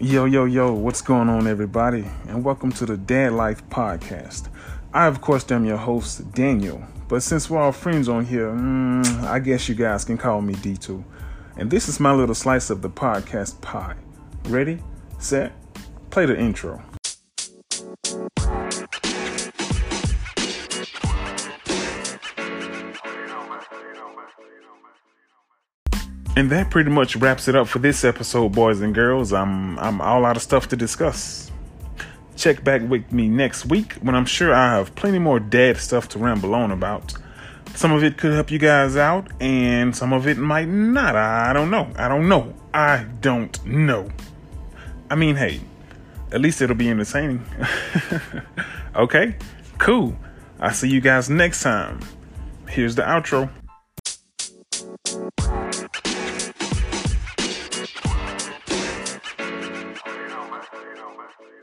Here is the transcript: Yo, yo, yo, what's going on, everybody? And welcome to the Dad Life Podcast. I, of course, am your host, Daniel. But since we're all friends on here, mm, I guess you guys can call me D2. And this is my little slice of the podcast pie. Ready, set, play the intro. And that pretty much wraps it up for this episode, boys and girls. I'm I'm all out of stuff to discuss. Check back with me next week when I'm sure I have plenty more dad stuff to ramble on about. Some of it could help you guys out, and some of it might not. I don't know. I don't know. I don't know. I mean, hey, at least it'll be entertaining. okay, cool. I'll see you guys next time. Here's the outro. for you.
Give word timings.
Yo, 0.00 0.26
yo, 0.26 0.44
yo, 0.44 0.72
what's 0.72 1.02
going 1.02 1.28
on, 1.28 1.48
everybody? 1.48 2.04
And 2.28 2.44
welcome 2.44 2.70
to 2.70 2.86
the 2.86 2.96
Dad 2.96 3.32
Life 3.32 3.68
Podcast. 3.68 4.48
I, 4.94 5.06
of 5.08 5.20
course, 5.20 5.50
am 5.50 5.64
your 5.64 5.76
host, 5.76 6.30
Daniel. 6.30 6.84
But 7.08 7.24
since 7.24 7.50
we're 7.50 7.58
all 7.58 7.72
friends 7.72 8.08
on 8.08 8.24
here, 8.24 8.48
mm, 8.52 9.24
I 9.24 9.40
guess 9.40 9.68
you 9.68 9.74
guys 9.74 10.04
can 10.04 10.16
call 10.16 10.40
me 10.40 10.54
D2. 10.54 11.02
And 11.56 11.68
this 11.68 11.88
is 11.88 11.98
my 11.98 12.12
little 12.12 12.36
slice 12.36 12.70
of 12.70 12.80
the 12.80 12.88
podcast 12.88 13.60
pie. 13.60 13.96
Ready, 14.44 14.84
set, 15.18 15.52
play 16.10 16.26
the 16.26 16.38
intro. 16.38 16.80
And 26.38 26.50
that 26.50 26.70
pretty 26.70 26.90
much 26.90 27.16
wraps 27.16 27.48
it 27.48 27.56
up 27.56 27.66
for 27.66 27.80
this 27.80 28.04
episode, 28.04 28.52
boys 28.52 28.80
and 28.80 28.94
girls. 28.94 29.32
I'm 29.32 29.76
I'm 29.80 30.00
all 30.00 30.24
out 30.24 30.36
of 30.36 30.42
stuff 30.44 30.68
to 30.68 30.76
discuss. 30.76 31.50
Check 32.36 32.62
back 32.62 32.80
with 32.88 33.10
me 33.10 33.26
next 33.28 33.66
week 33.66 33.94
when 33.94 34.14
I'm 34.14 34.24
sure 34.24 34.54
I 34.54 34.76
have 34.76 34.94
plenty 34.94 35.18
more 35.18 35.40
dad 35.40 35.78
stuff 35.78 36.08
to 36.10 36.20
ramble 36.20 36.54
on 36.54 36.70
about. 36.70 37.12
Some 37.74 37.90
of 37.90 38.04
it 38.04 38.18
could 38.18 38.34
help 38.34 38.52
you 38.52 38.60
guys 38.60 38.94
out, 38.96 39.26
and 39.40 39.96
some 39.96 40.12
of 40.12 40.28
it 40.28 40.38
might 40.38 40.68
not. 40.68 41.16
I 41.16 41.52
don't 41.52 41.72
know. 41.72 41.90
I 41.96 42.06
don't 42.06 42.28
know. 42.28 42.54
I 42.72 43.04
don't 43.20 43.64
know. 43.66 44.08
I 45.10 45.16
mean, 45.16 45.34
hey, 45.34 45.60
at 46.30 46.40
least 46.40 46.62
it'll 46.62 46.76
be 46.76 46.88
entertaining. 46.88 47.44
okay, 48.94 49.34
cool. 49.78 50.16
I'll 50.60 50.70
see 50.70 50.88
you 50.88 51.00
guys 51.00 51.28
next 51.28 51.64
time. 51.64 51.98
Here's 52.68 52.94
the 52.94 53.02
outro. 53.02 53.50
for 61.36 61.46
you. 61.46 61.57